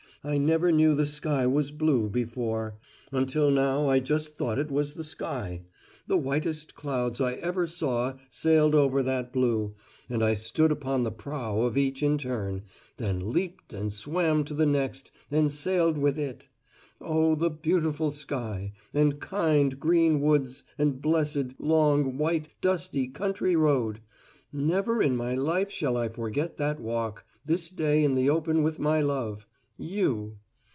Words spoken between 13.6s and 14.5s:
in and swam